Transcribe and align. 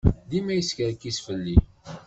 Dima 0.29 0.53
yeskerkis 0.55 1.17
fell-i. 1.25 1.57